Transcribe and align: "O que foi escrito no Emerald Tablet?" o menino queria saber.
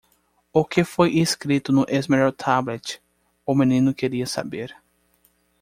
"O 0.51 0.65
que 0.65 0.83
foi 0.83 1.19
escrito 1.19 1.71
no 1.71 1.85
Emerald 1.87 2.35
Tablet?" 2.35 2.99
o 3.45 3.53
menino 3.53 3.93
queria 3.93 4.25
saber. 4.25 4.75